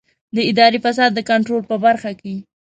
[0.35, 2.35] د اداري فساد د کنټرول په برخه کې.